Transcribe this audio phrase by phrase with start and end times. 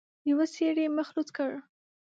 [0.29, 1.51] يوه سړي مخ لوڅ کړ.